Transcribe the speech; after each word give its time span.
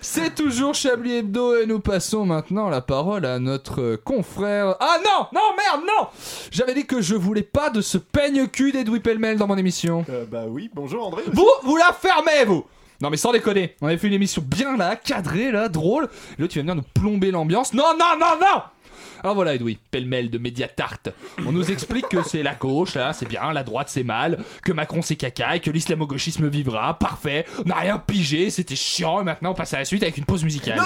C'est 0.00 0.34
toujours 0.34 0.74
Chablis 0.74 1.16
Hebdo 1.16 1.56
et 1.56 1.66
nous 1.66 1.80
passons 1.80 2.24
maintenant 2.24 2.68
la 2.68 2.80
parole 2.80 3.24
à 3.24 3.38
notre 3.38 3.96
confrère. 3.96 4.76
Ah 4.80 4.98
non, 5.04 5.26
non, 5.32 5.56
merde, 5.56 5.86
non 5.86 6.08
J'avais 6.50 6.74
dit 6.74 6.86
que 6.86 7.00
je 7.00 7.14
voulais 7.14 7.42
pas 7.42 7.70
de 7.70 7.80
ce 7.80 7.98
peigne-cul 7.98 8.72
d'Edoui 8.72 9.00
Pellemel 9.00 9.38
dans 9.38 9.46
mon 9.46 9.56
émission. 9.56 10.04
Euh, 10.10 10.24
bah 10.30 10.44
oui, 10.48 10.70
bonjour 10.74 11.06
André. 11.06 11.22
Vous, 11.32 11.48
vous 11.62 11.76
la 11.76 11.92
fermez, 11.92 12.44
vous 12.46 12.64
non 13.02 13.08
mais 13.08 13.16
sans 13.16 13.32
déconner, 13.32 13.76
on 13.80 13.86
avait 13.86 13.96
fait 13.96 14.08
une 14.08 14.12
émission 14.12 14.44
bien 14.46 14.76
là, 14.76 14.94
cadrée 14.94 15.50
là, 15.50 15.70
drôle. 15.70 16.10
Et 16.38 16.42
là 16.42 16.48
tu 16.48 16.58
vas 16.58 16.62
venir 16.62 16.74
nous 16.74 16.82
plomber 16.82 17.30
l'ambiance. 17.30 17.72
Non, 17.72 17.94
non, 17.98 18.18
non, 18.18 18.38
non 18.38 18.62
alors 19.22 19.34
voilà, 19.34 19.54
Edoui, 19.54 19.78
pêle-mêle 19.90 20.30
de 20.30 20.38
Mediatart. 20.38 21.10
On 21.46 21.52
nous 21.52 21.70
explique 21.70 22.08
que 22.08 22.22
c'est 22.22 22.42
la 22.42 22.54
gauche, 22.54 22.94
là, 22.94 23.12
c'est 23.12 23.26
bien, 23.26 23.52
la 23.52 23.62
droite, 23.62 23.88
c'est 23.90 24.02
mal, 24.02 24.42
que 24.64 24.72
Macron, 24.72 25.02
c'est 25.02 25.16
caca, 25.16 25.56
et 25.56 25.60
que 25.60 25.70
l'islamo-gauchisme 25.70 26.48
vivra, 26.48 26.98
parfait. 26.98 27.44
On 27.58 27.68
n'a 27.68 27.76
rien 27.76 27.98
pigé, 27.98 28.50
c'était 28.50 28.76
chiant, 28.76 29.20
et 29.20 29.24
maintenant 29.24 29.50
on 29.50 29.54
passe 29.54 29.74
à 29.74 29.78
la 29.78 29.84
suite 29.84 30.02
avec 30.02 30.16
une 30.16 30.24
pause 30.24 30.44
musicale. 30.44 30.78
Non, 30.78 30.84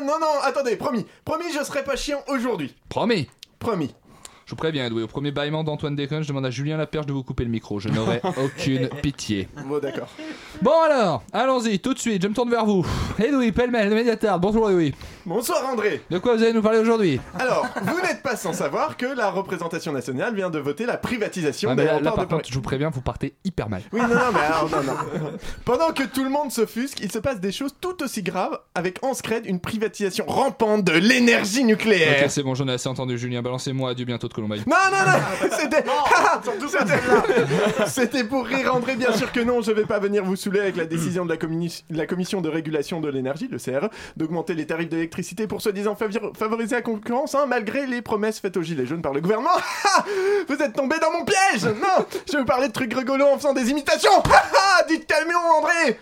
non, 0.00 0.06
non, 0.06 0.18
non, 0.20 0.40
attendez, 0.42 0.76
promis, 0.76 1.06
promis, 1.24 1.52
je 1.56 1.64
serai 1.64 1.84
pas 1.84 1.96
chiant 1.96 2.22
aujourd'hui. 2.28 2.74
Promis. 2.88 3.28
Promis. 3.58 3.94
Je 4.50 4.56
vous 4.56 4.58
préviens, 4.58 4.84
Edoui, 4.84 5.04
au 5.04 5.06
premier 5.06 5.30
bâillement 5.30 5.62
d'Antoine 5.62 5.94
Déconne, 5.94 6.24
je 6.24 6.28
demande 6.28 6.44
à 6.44 6.50
Julien 6.50 6.76
Laperche 6.76 7.06
de 7.06 7.12
vous 7.12 7.22
couper 7.22 7.44
le 7.44 7.50
micro. 7.50 7.78
Je 7.78 7.88
n'aurai 7.88 8.20
aucune 8.44 8.88
pitié. 9.00 9.46
Bon, 9.64 9.78
d'accord. 9.78 10.08
Bon 10.60 10.82
alors, 10.84 11.22
allons-y, 11.32 11.78
tout 11.78 11.94
de 11.94 12.00
suite, 12.00 12.20
je 12.20 12.26
me 12.26 12.34
tourne 12.34 12.50
vers 12.50 12.66
vous. 12.66 12.84
Edoui, 13.20 13.52
pêle-mêle 13.52 13.88
de 13.88 13.94
Mediatart, 13.94 14.40
bonjour 14.40 14.68
Edoui. 14.68 14.92
Bonsoir 15.24 15.64
André. 15.70 16.02
De 16.10 16.18
quoi 16.18 16.34
vous 16.34 16.42
allez 16.42 16.52
nous 16.52 16.62
parler 16.62 16.80
aujourd'hui? 16.80 17.20
Alors, 17.38 17.64
vous 17.80 18.00
n'êtes 18.00 18.24
pas 18.24 18.34
sans 18.34 18.52
savoir 18.52 18.96
que 18.96 19.06
la 19.06 19.30
représentation 19.30 19.92
nationale 19.92 20.34
vient 20.34 20.50
de 20.50 20.58
voter 20.58 20.84
la 20.84 20.96
privatisation 20.96 21.72
mais 21.76 21.84
là, 21.84 21.92
par 21.92 22.00
de 22.00 22.08
Paris. 22.16 22.26
contre, 22.26 22.48
je 22.48 22.54
vous 22.54 22.60
préviens, 22.60 22.90
vous 22.90 23.02
partez 23.02 23.34
hyper 23.44 23.68
mal. 23.68 23.82
Oui, 23.92 24.00
non, 24.00 24.08
non, 24.08 24.32
mais 24.34 24.40
alors, 24.40 24.68
non, 24.68 24.82
non. 24.82 25.30
Pendant 25.64 25.92
que 25.92 26.02
tout 26.02 26.24
le 26.24 26.30
monde 26.30 26.50
s'offusque, 26.50 26.98
il 27.00 27.12
se 27.12 27.20
passe 27.20 27.38
des 27.38 27.52
choses 27.52 27.76
tout 27.80 28.02
aussi 28.02 28.24
graves 28.24 28.58
avec 28.74 28.98
en 29.04 29.14
scred 29.14 29.46
une 29.46 29.60
privatisation 29.60 30.24
rampante 30.26 30.82
de 30.82 30.92
l'énergie 30.92 31.62
nucléaire. 31.62 32.24
Ok, 32.24 32.30
c'est 32.30 32.42
bon, 32.42 32.56
j'en 32.56 32.66
ai 32.66 32.72
assez 32.72 32.88
entendu, 32.88 33.16
Julien. 33.16 33.42
Balancez-moi 33.42 33.90
à 33.90 33.94
du 33.94 34.04
bientôt 34.04 34.26
de 34.26 34.32
Non, 34.66 34.76
non, 34.90 35.12
non, 35.12 35.48
c'était. 35.58 35.84
C'était- 36.68 37.86
C'était 37.86 38.24
pour 38.24 38.46
rire, 38.46 38.74
André, 38.74 38.96
bien 38.96 39.12
sûr 39.12 39.30
que 39.32 39.40
non. 39.40 39.60
Je 39.62 39.72
vais 39.72 39.84
pas 39.84 39.98
venir 39.98 40.24
vous 40.24 40.36
saouler 40.36 40.60
avec 40.60 40.76
la 40.76 40.84
décision 40.84 41.24
de 41.24 41.30
la, 41.90 42.06
Commission 42.06 42.40
de 42.40 42.48
régulation 42.48 43.00
de 43.00 43.08
l'énergie, 43.08 43.48
le 43.50 43.58
CRE, 43.58 43.88
d'augmenter 44.16 44.54
les 44.54 44.66
tarifs 44.66 44.88
d'électricité 44.88 45.46
pour 45.46 45.60
soi-disant 45.62 45.94
favir- 45.94 46.32
favoriser 46.36 46.76
la 46.76 46.82
concurrence, 46.82 47.34
hein, 47.34 47.46
malgré 47.48 47.86
les 47.86 48.02
promesses 48.02 48.40
faites 48.40 48.56
aux 48.56 48.62
Gilets 48.62 48.86
jaunes 48.86 49.02
par 49.02 49.12
le 49.12 49.20
gouvernement. 49.20 49.50
vous 50.48 50.54
êtes 50.62 50.72
tombé 50.74 50.96
dans 51.00 51.10
mon 51.12 51.24
piège 51.24 51.64
Non 51.64 52.04
Je 52.26 52.32
vais 52.32 52.38
vous 52.40 52.44
parler 52.44 52.68
de 52.68 52.72
trucs 52.72 52.92
rigolos 52.94 53.26
en 53.26 53.36
faisant 53.36 53.52
des 53.52 53.70
imitations 53.70 54.10
Dites 54.88 55.06
camion, 55.06 55.38
André 55.58 55.98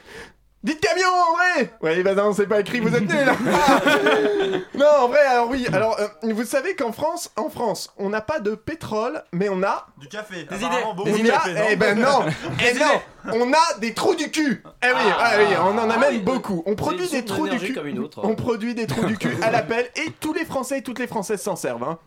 Dites 0.65 0.81
camion, 0.81 1.07
André 1.31 1.71
Ouais, 1.81 2.03
bah 2.03 2.15
non, 2.15 2.33
c'est 2.33 2.49
pas 2.49 2.59
écrit, 2.59 2.81
vous 2.81 2.93
êtes 2.95 3.09
nuls 3.09 3.33
Non, 4.75 4.87
en 5.03 5.09
vrai, 5.09 5.21
alors 5.21 5.49
oui, 5.49 5.67
alors, 5.73 5.97
euh, 6.01 6.09
vous 6.33 6.45
savez 6.45 6.75
qu'en 6.75 6.91
France, 6.91 7.31
en 7.37 7.49
France, 7.49 7.95
on 7.97 8.09
n'a 8.11 8.21
pas 8.21 8.41
de 8.41 8.57
pétrole, 8.57 9.23
mais 9.33 9.49
on 9.49 9.63
a... 9.63 9.87
Du 9.99 10.09
café. 10.09 10.45
Des 10.45 10.57
Apparemment, 10.57 10.95
idées. 10.95 10.97
beaucoup 10.97 11.11
On 11.21 11.23
de 11.25 11.29
a, 11.29 11.33
café, 11.33 11.55
eh 11.71 11.77
ben 11.77 11.99
non, 12.01 12.25
eh 12.61 12.73
Des 12.73 12.81
non, 12.81 13.01
on 13.35 13.53
a 13.53 13.79
des 13.79 13.95
trous 13.95 14.17
du 14.17 14.33
cul. 14.33 14.65
Eh 14.83 14.87
oui, 14.89 15.13
ah 15.19 15.31
oui, 15.39 15.45
on 15.61 15.79
en 15.79 15.91
a 15.91 15.95
Ah 15.95 15.99
même 15.99 16.15
oui, 16.15 16.19
beaucoup. 16.19 16.65
On 16.67 16.75
produit 16.75 17.09
des 17.09 17.25
trous 17.25 17.47
du 17.49 17.59
cul. 17.59 17.73
comme 17.75 17.87
une 17.87 18.01
autre. 18.01 18.21
On 18.25 18.35
produit 18.35 18.75
des 18.75 18.89
trous 18.89 19.05
du 19.07 19.17
cul 19.17 19.37
à 19.43 19.53
l'appel 19.53 19.89
et 19.95 20.11
tous 20.19 20.33
les 20.33 20.45
Français 20.45 20.79
et 20.79 20.83
toutes 20.83 20.99
les 20.99 21.07
Françaises 21.07 21.41
s'en 21.41 21.55
servent. 21.55 21.85
Hein. 21.85 21.99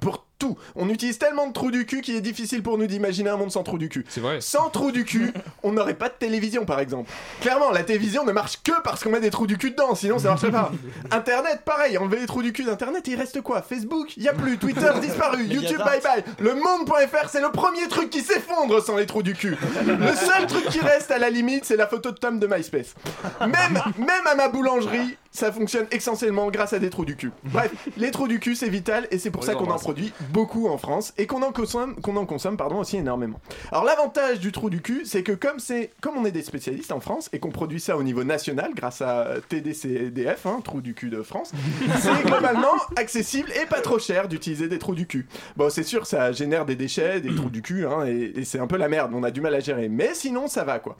Pour 0.00 0.25
tout. 0.38 0.56
On 0.74 0.88
utilise 0.88 1.18
tellement 1.18 1.46
de 1.46 1.52
trous 1.52 1.70
du 1.70 1.86
cul 1.86 2.00
qu'il 2.00 2.16
est 2.16 2.20
difficile 2.20 2.62
pour 2.62 2.78
nous 2.78 2.86
d'imaginer 2.86 3.30
un 3.30 3.36
monde 3.36 3.50
sans 3.50 3.62
trous 3.62 3.78
du 3.78 3.88
cul. 3.88 4.04
C'est 4.08 4.20
vrai. 4.20 4.40
Sans 4.40 4.70
trous 4.70 4.92
du 4.92 5.04
cul, 5.04 5.32
on 5.62 5.72
n'aurait 5.72 5.94
pas 5.94 6.08
de 6.08 6.14
télévision 6.14 6.64
par 6.64 6.80
exemple. 6.80 7.10
Clairement, 7.40 7.70
la 7.70 7.82
télévision 7.82 8.24
ne 8.24 8.32
marche 8.32 8.62
que 8.62 8.72
parce 8.82 9.02
qu'on 9.02 9.10
met 9.10 9.20
des 9.20 9.30
trous 9.30 9.46
du 9.46 9.58
cul 9.58 9.70
dedans, 9.70 9.94
sinon 9.94 10.18
ça 10.18 10.28
marcherait 10.28 10.52
pas. 10.52 10.72
Internet, 11.10 11.62
pareil, 11.64 11.98
enlever 11.98 12.20
les 12.20 12.26
trous 12.26 12.42
du 12.42 12.52
cul 12.52 12.64
d'Internet, 12.64 13.06
il 13.06 13.16
reste 13.16 13.40
quoi? 13.40 13.62
Facebook, 13.62 14.16
il 14.16 14.22
y 14.22 14.28
a 14.28 14.34
plus, 14.34 14.58
Twitter 14.58 14.90
disparu, 15.00 15.44
YouTube 15.44 15.78
bye 15.78 16.00
bye. 16.00 16.24
Le 16.38 16.54
monde.fr, 16.54 17.28
c'est 17.28 17.40
le 17.40 17.50
premier 17.50 17.88
truc 17.88 18.10
qui 18.10 18.20
s'effondre 18.20 18.82
sans 18.82 18.96
les 18.96 19.06
trous 19.06 19.22
du 19.22 19.34
cul. 19.34 19.56
Le 19.86 20.14
seul 20.14 20.46
truc 20.46 20.66
qui 20.68 20.80
reste 20.80 21.10
à 21.10 21.18
la 21.18 21.30
limite, 21.30 21.64
c'est 21.64 21.76
la 21.76 21.86
photo 21.86 22.10
de 22.10 22.18
Tom 22.18 22.38
de 22.38 22.46
MySpace. 22.46 22.94
Même, 23.40 23.80
même 23.98 24.26
à 24.26 24.34
ma 24.34 24.48
boulangerie, 24.48 25.16
ça 25.36 25.52
fonctionne 25.52 25.86
essentiellement 25.90 26.50
grâce 26.50 26.72
à 26.72 26.78
des 26.78 26.90
trous 26.90 27.04
du 27.04 27.16
cul. 27.16 27.30
Bref, 27.44 27.70
les 27.96 28.10
trous 28.10 28.26
du 28.26 28.40
cul, 28.40 28.56
c'est 28.56 28.68
vital 28.68 29.06
et 29.10 29.18
c'est 29.18 29.30
pour 29.30 29.44
ça 29.44 29.54
qu'on 29.54 29.70
en 29.70 29.78
produit 29.78 30.12
beaucoup 30.30 30.68
en 30.68 30.78
France 30.78 31.12
et 31.18 31.26
qu'on 31.26 31.42
en 31.42 31.52
consomme, 31.52 31.96
qu'on 31.96 32.16
en 32.16 32.26
consomme 32.26 32.56
pardon, 32.56 32.78
aussi 32.78 32.96
énormément. 32.96 33.38
Alors 33.70 33.84
l'avantage 33.84 34.40
du 34.40 34.50
trou 34.52 34.70
du 34.70 34.80
cul, 34.80 35.02
c'est 35.04 35.22
que 35.22 35.32
comme 35.32 35.58
c'est 35.58 35.90
comme 36.00 36.16
on 36.16 36.24
est 36.24 36.32
des 36.32 36.42
spécialistes 36.42 36.92
en 36.92 37.00
France 37.00 37.28
et 37.32 37.38
qu'on 37.38 37.50
produit 37.50 37.80
ça 37.80 37.96
au 37.96 38.02
niveau 38.02 38.24
national 38.24 38.72
grâce 38.74 39.02
à 39.02 39.34
TDCDF, 39.48 40.46
hein, 40.46 40.60
trou 40.64 40.80
du 40.80 40.94
cul 40.94 41.10
de 41.10 41.22
France, 41.22 41.52
c'est 42.00 42.24
globalement 42.24 42.74
accessible 42.96 43.50
et 43.62 43.66
pas 43.66 43.80
trop 43.80 43.98
cher 43.98 44.28
d'utiliser 44.28 44.68
des 44.68 44.78
trous 44.78 44.94
du 44.94 45.06
cul. 45.06 45.28
Bon, 45.56 45.68
c'est 45.70 45.82
sûr, 45.82 46.06
ça 46.06 46.32
génère 46.32 46.64
des 46.64 46.76
déchets, 46.76 47.20
des 47.20 47.34
trous 47.34 47.50
du 47.50 47.62
cul, 47.62 47.86
hein, 47.86 48.06
et, 48.06 48.32
et 48.36 48.44
c'est 48.44 48.58
un 48.58 48.66
peu 48.66 48.76
la 48.76 48.88
merde. 48.88 49.12
On 49.14 49.22
a 49.22 49.30
du 49.30 49.40
mal 49.40 49.54
à 49.54 49.60
gérer, 49.60 49.88
mais 49.88 50.14
sinon 50.14 50.46
ça 50.48 50.64
va 50.64 50.78
quoi. 50.78 50.96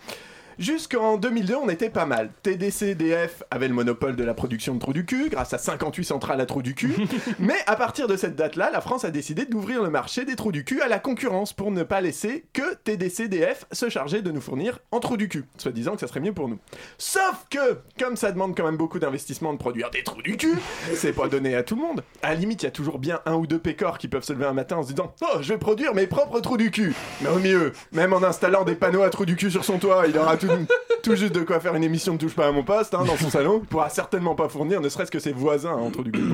Jusqu'en 0.59 1.19
2002, 1.19 1.55
on 1.55 1.69
était 1.69 1.91
pas 1.91 2.07
mal. 2.07 2.31
TDCDF 2.43 3.43
avait 3.51 3.69
le 3.69 3.75
monopole 3.75 4.17
de 4.17 4.25
la 4.25 4.33
production 4.33 4.75
de 4.75 4.79
trous 4.79 4.95
du 4.95 5.05
cul, 5.05 5.29
grâce 5.29 5.53
à 5.53 5.59
58 5.59 6.03
centrales 6.03 6.41
à 6.41 6.47
trous 6.47 6.63
du 6.63 6.75
cul. 6.75 6.95
Mais 7.39 7.59
à 7.67 7.77
partir 7.77 8.09
de 8.09 8.17
cette 8.17 8.37
date-là, 8.37 8.71
la 8.73 8.81
France 8.81 9.05
a 9.05 9.11
décidé 9.11 9.45
d'ouvrir 9.45 9.83
le 9.83 9.91
marché 9.91 10.25
des 10.25 10.35
trous 10.35 10.53
du 10.53 10.65
cul 10.65 10.81
à 10.81 10.89
la 10.89 10.99
concurrence 10.99 11.53
pour 11.53 11.71
ne 11.71 11.83
pas 11.83 12.01
laisser 12.01 12.47
que 12.55 12.75
TDCDF 12.85 13.67
se 13.71 13.91
charger 13.91 14.23
de 14.23 14.31
nous 14.31 14.41
fournir 14.41 14.79
en 14.93 15.01
trous 15.01 15.19
du 15.19 15.29
cul, 15.29 15.45
soit 15.59 15.73
disant 15.73 15.93
que 15.93 16.01
ça 16.01 16.07
serait 16.07 16.21
mieux 16.21 16.33
pour 16.33 16.49
nous. 16.49 16.59
Sauf 16.97 17.45
que, 17.51 17.77
comme 17.99 18.17
ça 18.17 18.33
demande 18.33 18.57
quand 18.57 18.65
même 18.65 18.79
beaucoup 18.79 18.99
d'investissement 18.99 19.53
de 19.53 19.59
produire 19.59 19.91
des 19.91 20.05
trous 20.05 20.23
du 20.23 20.39
cul, 20.39 20.55
c'est 20.95 21.13
pas 21.13 21.29
donné 21.29 21.55
à 21.55 21.65
tout 21.65 21.77
le 21.77 21.83
monde. 21.83 22.03
À 22.23 22.31
la 22.31 22.37
limite, 22.37 22.63
il 22.63 22.65
y 22.65 22.69
a 22.69 22.73
toujours 22.73 22.99
bien 22.99 23.21
un 23.27 23.35
ou 23.35 23.47
deux 23.47 23.59
pécores 23.59 23.99
qui 23.99 24.09
peuvent 24.09 24.25
se 24.25 24.33
lever 24.33 24.47
un 24.47 24.55
matin 24.55 24.79
en 24.79 24.83
se 24.83 24.89
disant 24.89 25.13
Oh, 25.21 25.43
je 25.43 25.53
vais 25.53 25.59
produire 25.59 25.93
mes 25.93 26.07
propres 26.07 26.41
trous 26.41 26.57
du 26.57 26.71
cul. 26.71 26.95
Mais 27.21 27.29
au 27.29 27.41
mieux, 27.41 27.75
même 27.93 28.15
en 28.15 28.23
installant 28.23 28.65
des 28.65 28.75
panneaux 28.75 29.03
à 29.03 29.11
trous 29.11 29.27
du 29.27 29.37
cul 29.37 29.51
sur 29.51 29.67
son 29.67 29.79
toit, 29.79 30.05
il 30.09 30.17
aura 30.17 30.39
tout, 30.39 30.46
dun, 30.47 30.69
tout 31.07 31.15
juste 31.15 31.37
de 31.37 31.43
quoi 31.43 31.61
faire 31.61 31.77
une 31.77 31.85
émission 31.85 32.15
de 32.15 32.19
touche 32.19 32.35
pas 32.35 32.49
à 32.49 32.51
mon 32.51 32.65
poste 32.65 32.93
hein, 32.93 33.05
dans 33.05 33.17
son 33.17 33.31
salon. 33.31 33.61
Pourra 33.61 33.91
certainement 33.91 34.35
pas 34.35 34.49
fournir, 34.49 34.81
ne 34.81 34.89
serait-ce 34.89 35.13
que 35.13 35.21
ses 35.21 35.31
voisins 35.31 35.75
en 35.75 35.89
trous 35.93 36.03
du 36.03 36.11
cul. 36.11 36.25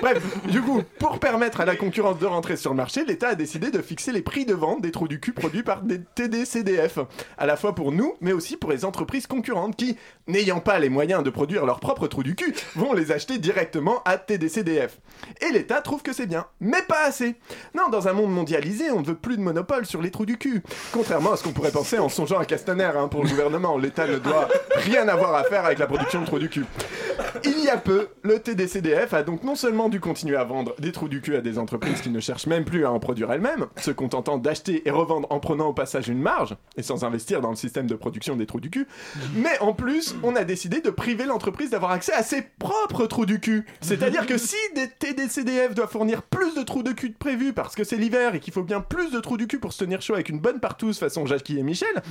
Bref, 0.00 0.22
du 0.48 0.62
coup, 0.62 0.80
pour 0.98 1.18
permettre 1.18 1.60
à 1.60 1.66
la 1.66 1.76
concurrence 1.76 2.18
de 2.18 2.24
rentrer 2.24 2.56
sur 2.56 2.70
le 2.70 2.76
marché, 2.78 3.04
l'État 3.04 3.28
a 3.28 3.34
décidé 3.34 3.70
de 3.70 3.82
fixer 3.82 4.12
les 4.12 4.22
prix 4.22 4.46
de 4.46 4.54
vente 4.54 4.80
des 4.80 4.92
trous 4.92 5.08
du 5.08 5.20
cul 5.20 5.34
produits 5.34 5.62
par 5.62 5.82
des 5.82 6.00
TDCDF, 6.00 7.00
à 7.36 7.44
la 7.44 7.56
fois 7.56 7.74
pour 7.74 7.92
nous, 7.92 8.14
mais 8.22 8.32
aussi 8.32 8.56
pour 8.56 8.70
les 8.70 8.86
entreprises 8.86 9.26
concurrentes 9.26 9.76
qui, 9.76 9.98
n'ayant 10.26 10.60
pas 10.60 10.78
les 10.78 10.88
moyens 10.88 11.22
de 11.22 11.28
produire 11.28 11.66
leurs 11.66 11.80
propres 11.80 12.06
trous 12.06 12.22
du 12.22 12.34
cul, 12.34 12.54
vont 12.76 12.94
les 12.94 13.12
acheter 13.12 13.36
directement 13.36 14.00
à 14.06 14.16
TDCDF. 14.16 15.00
Et 15.46 15.52
l'État 15.52 15.82
trouve 15.82 16.02
que 16.02 16.14
c'est 16.14 16.26
bien, 16.26 16.46
mais 16.60 16.80
pas 16.88 17.04
assez. 17.04 17.34
Non, 17.74 17.90
dans 17.90 18.08
un 18.08 18.14
monde 18.14 18.32
mondialisé, 18.32 18.90
on 18.90 19.02
ne 19.02 19.06
veut 19.06 19.16
plus 19.16 19.36
de 19.36 19.42
monopole 19.42 19.84
sur 19.84 20.00
les 20.00 20.10
trous 20.10 20.24
du 20.24 20.38
cul. 20.38 20.62
Contrairement 20.92 21.32
à 21.32 21.36
ce 21.36 21.42
qu'on 21.42 21.52
pourrait 21.52 21.70
penser 21.70 21.98
en 21.98 22.08
songeant 22.08 22.38
à 22.38 22.46
Castaner 22.46 22.84
hein, 22.96 23.08
pour 23.08 23.22
le 23.22 23.28
gouvernement, 23.28 23.76
l'État 23.76 24.13
doit 24.16 24.48
rien 24.76 25.08
avoir 25.08 25.34
à 25.34 25.44
faire 25.44 25.64
avec 25.64 25.78
la 25.78 25.86
production 25.86 26.20
de 26.20 26.26
trous 26.26 26.38
du 26.38 26.48
cul. 26.48 26.64
Il 27.44 27.64
y 27.64 27.68
a 27.68 27.76
peu, 27.76 28.08
le 28.22 28.38
TDCDF 28.38 29.14
a 29.14 29.22
donc 29.22 29.44
non 29.44 29.54
seulement 29.54 29.88
dû 29.88 30.00
continuer 30.00 30.36
à 30.36 30.44
vendre 30.44 30.74
des 30.78 30.92
trous 30.92 31.08
du 31.08 31.20
cul 31.20 31.36
à 31.36 31.40
des 31.40 31.58
entreprises 31.58 32.00
qui 32.00 32.10
ne 32.10 32.20
cherchent 32.20 32.46
même 32.46 32.64
plus 32.64 32.84
à 32.84 32.92
en 32.92 32.98
produire 32.98 33.30
elles-mêmes, 33.32 33.66
se 33.76 33.90
contentant 33.90 34.38
d'acheter 34.38 34.82
et 34.86 34.90
revendre 34.90 35.28
en 35.30 35.40
prenant 35.40 35.68
au 35.68 35.72
passage 35.72 36.08
une 36.08 36.20
marge, 36.20 36.56
et 36.76 36.82
sans 36.82 37.04
investir 37.04 37.40
dans 37.40 37.50
le 37.50 37.56
système 37.56 37.86
de 37.86 37.94
production 37.94 38.36
des 38.36 38.46
trous 38.46 38.60
du 38.60 38.70
cul, 38.70 38.86
mais 39.36 39.58
en 39.60 39.72
plus, 39.72 40.14
on 40.22 40.36
a 40.36 40.44
décidé 40.44 40.80
de 40.80 40.90
priver 40.90 41.24
l'entreprise 41.24 41.70
d'avoir 41.70 41.92
accès 41.92 42.12
à 42.12 42.22
ses 42.22 42.42
propres 42.42 43.06
trous 43.06 43.26
du 43.26 43.40
cul. 43.40 43.66
C'est-à-dire 43.80 44.26
que 44.26 44.38
si 44.38 44.56
des 44.74 44.88
TDCDF 44.88 45.74
doivent 45.74 45.90
fournir 45.90 46.22
plus 46.22 46.54
de 46.54 46.62
trous 46.62 46.82
de 46.82 46.92
cul 46.92 47.12
que 47.12 47.18
prévu 47.18 47.52
parce 47.52 47.74
que 47.74 47.84
c'est 47.84 47.96
l'hiver 47.96 48.34
et 48.34 48.40
qu'il 48.40 48.52
faut 48.52 48.62
bien 48.62 48.80
plus 48.80 49.10
de 49.10 49.20
trous 49.20 49.36
du 49.36 49.46
cul 49.46 49.58
pour 49.58 49.72
se 49.72 49.84
tenir 49.84 50.02
chaud 50.02 50.14
avec 50.14 50.28
une 50.28 50.38
bonne 50.38 50.60
partouze 50.60 50.98
façon 50.98 51.26
Jackie 51.26 51.58
et 51.58 51.62
Michel, 51.62 52.02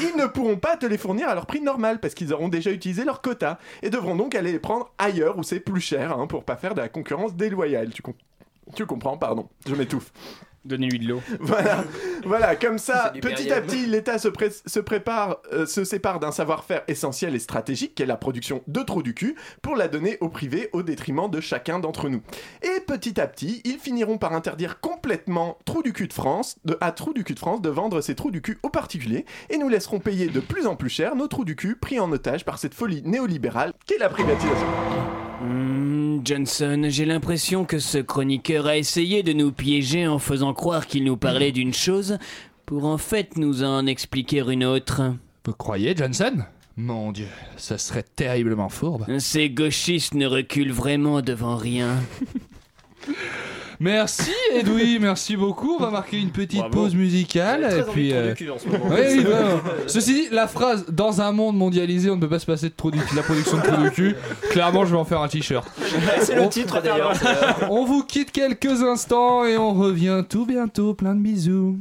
ils 0.00 0.16
ne 0.16 0.26
pourront 0.26 0.56
pas 0.56 0.76
te 0.76 0.86
les 0.86 0.98
fournir 0.98 1.28
à 1.28 1.34
leur 1.34 1.46
prix 1.46 1.60
normal 1.60 2.00
parce 2.00 2.14
qu'ils 2.14 2.32
auront 2.32 2.48
déjà 2.48 2.70
utilisé 2.70 3.04
leur 3.04 3.22
quota 3.22 3.58
et 3.82 3.90
devront 3.90 4.16
donc 4.16 4.34
aller 4.34 4.43
les 4.52 4.58
prendre 4.58 4.92
ailleurs 4.98 5.38
où 5.38 5.42
c'est 5.42 5.60
plus 5.60 5.80
cher 5.80 6.18
hein, 6.18 6.26
pour 6.26 6.44
pas 6.44 6.56
faire 6.56 6.74
de 6.74 6.80
la 6.80 6.88
concurrence 6.88 7.34
déloyale. 7.34 7.90
Tu 8.74 8.86
comprends, 8.86 9.18
pardon, 9.18 9.48
je 9.66 9.74
m'étouffe. 9.74 10.12
Donnez-lui 10.64 10.98
de 10.98 11.08
l'eau. 11.08 11.22
Voilà, 11.40 11.84
voilà, 12.24 12.56
comme 12.56 12.78
ça, 12.78 13.12
petit 13.20 13.52
à 13.52 13.60
petit, 13.60 13.86
l'État 13.86 14.18
se, 14.18 14.28
pré- 14.28 14.50
se 14.64 14.80
prépare, 14.80 15.38
euh, 15.52 15.66
se 15.66 15.84
sépare 15.84 16.20
d'un 16.20 16.32
savoir-faire 16.32 16.82
essentiel 16.88 17.34
et 17.34 17.38
stratégique, 17.38 17.94
qui 17.94 18.02
est 18.02 18.06
la 18.06 18.16
production 18.16 18.62
de 18.66 18.80
trous 18.82 19.02
du 19.02 19.14
cul, 19.14 19.36
pour 19.62 19.76
la 19.76 19.88
donner 19.88 20.16
au 20.20 20.28
privé 20.28 20.70
au 20.72 20.82
détriment 20.82 21.30
de 21.30 21.40
chacun 21.40 21.78
d'entre 21.78 22.08
nous. 22.08 22.22
Et 22.62 22.80
petit 22.80 23.20
à 23.20 23.26
petit, 23.26 23.60
ils 23.64 23.78
finiront 23.78 24.16
par 24.18 24.32
interdire 24.32 24.80
complètement 24.80 25.58
Trou 25.64 25.82
du 25.82 25.92
cul 25.92 26.08
de 26.08 26.12
France, 26.12 26.56
de, 26.64 26.76
à 26.80 26.92
Trou 26.92 27.12
du 27.12 27.24
cul 27.24 27.34
de 27.34 27.38
France, 27.38 27.60
de 27.60 27.68
vendre 27.70 28.00
ses 28.00 28.14
trous 28.14 28.30
du 28.30 28.40
cul 28.42 28.58
aux 28.62 28.70
particuliers, 28.70 29.24
et 29.50 29.58
nous 29.58 29.68
laisserons 29.68 30.00
payer 30.00 30.28
de 30.28 30.40
plus 30.40 30.66
en 30.66 30.76
plus 30.76 30.88
cher 30.90 31.14
nos 31.16 31.26
trous 31.28 31.44
du 31.44 31.56
cul 31.56 31.76
pris 31.76 32.00
en 32.00 32.10
otage 32.12 32.44
par 32.44 32.58
cette 32.58 32.74
folie 32.74 33.02
néolibérale 33.04 33.72
qu'est 33.86 33.98
la 33.98 34.08
privatisation. 34.08 34.66
Johnson, 36.22 36.86
j'ai 36.88 37.04
l'impression 37.04 37.64
que 37.64 37.78
ce 37.78 37.98
chroniqueur 37.98 38.66
a 38.66 38.76
essayé 38.76 39.22
de 39.22 39.32
nous 39.32 39.52
piéger 39.52 40.06
en 40.06 40.18
faisant 40.18 40.52
croire 40.52 40.86
qu'il 40.86 41.04
nous 41.04 41.16
parlait 41.16 41.52
d'une 41.52 41.72
chose 41.74 42.18
pour 42.66 42.84
en 42.84 42.98
fait 42.98 43.36
nous 43.36 43.64
en 43.64 43.86
expliquer 43.86 44.40
une 44.40 44.64
autre. 44.64 45.14
Vous 45.44 45.52
croyez, 45.54 45.94
Johnson? 45.96 46.44
Mon 46.76 47.12
dieu, 47.12 47.28
ça 47.56 47.78
serait 47.78 48.04
terriblement 48.16 48.68
fourbe. 48.68 49.06
Ces 49.18 49.48
gauchistes 49.48 50.14
ne 50.14 50.26
reculent 50.26 50.72
vraiment 50.72 51.22
devant 51.22 51.56
rien. 51.56 51.96
Merci 53.84 54.30
Edoui, 54.54 54.98
merci 54.98 55.36
beaucoup. 55.36 55.76
On 55.78 55.82
va 55.82 55.90
marquer 55.90 56.18
une 56.18 56.30
petite 56.30 56.58
Bravo. 56.58 56.72
pause 56.84 56.94
musicale. 56.94 57.60
Très 57.68 57.78
Et 57.78 57.82
envie 57.82 57.92
puis, 57.92 58.08
de 58.08 58.12
prendre 58.14 58.26
euh, 58.26 58.30
du 58.30 58.34
cul 58.44 58.50
en 58.50 58.58
ce 58.58 58.68
moment. 58.68 58.84
oui, 58.90 59.18
oui, 59.18 59.82
Ceci 59.88 60.14
dit, 60.14 60.28
la 60.32 60.48
phrase 60.48 60.86
dans 60.90 61.20
un 61.20 61.32
monde 61.32 61.56
mondialisé, 61.58 62.08
on 62.08 62.16
ne 62.16 62.20
peut 62.22 62.28
pas 62.30 62.38
se 62.38 62.46
passer 62.46 62.70
de, 62.70 62.74
trou 62.74 62.90
du- 62.90 62.96
de 62.98 63.16
la 63.16 63.22
production 63.22 63.58
de 63.58 63.62
trou 63.62 63.82
de 63.82 63.88
cul. 63.90 64.16
Clairement, 64.50 64.86
je 64.86 64.92
vais 64.92 64.96
en 64.98 65.04
faire 65.04 65.20
un 65.20 65.28
t-shirt. 65.28 65.68
C'est 66.22 66.34
le 66.36 66.48
titre 66.48 66.80
d'ailleurs. 66.82 67.12
On 67.70 67.84
vous 67.84 68.02
quitte 68.04 68.32
quelques 68.32 68.82
instants 68.82 69.44
et 69.44 69.58
on 69.58 69.74
revient 69.74 70.24
tout 70.28 70.46
bientôt. 70.46 70.94
Plein 70.94 71.14
de 71.14 71.20
bisous. 71.20 71.76